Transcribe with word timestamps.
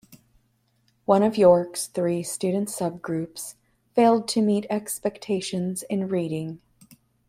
One 1.05 1.21
of 1.21 1.37
York's 1.37 1.85
three 1.85 2.23
student 2.23 2.69
subgroups 2.69 3.53
failed 3.93 4.27
to 4.29 4.41
meet 4.41 4.65
expectations 4.67 5.83
in 5.91 6.07
reading. 6.07 6.59